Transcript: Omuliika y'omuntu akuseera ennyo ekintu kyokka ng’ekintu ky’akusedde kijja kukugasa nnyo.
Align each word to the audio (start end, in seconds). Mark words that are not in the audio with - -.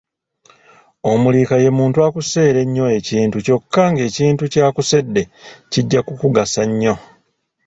Omuliika 1.11 1.55
y'omuntu 1.63 1.97
akuseera 2.07 2.59
ennyo 2.65 2.85
ekintu 2.97 3.37
kyokka 3.45 3.81
ng’ekintu 3.91 4.43
ky’akusedde 4.53 5.21
kijja 5.71 5.99
kukugasa 6.07 6.63
nnyo. 6.69 6.95